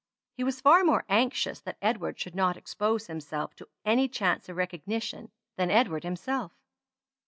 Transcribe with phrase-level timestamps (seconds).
[0.35, 4.57] He was far more anxious that Edward should not expose himself to any chance of
[4.57, 6.57] recognition than Edward himself.